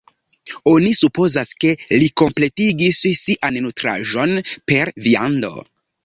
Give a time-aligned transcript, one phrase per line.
[0.69, 4.33] Oni supozas, ke li kompletigis sian nutraĵon
[4.73, 5.53] per viando.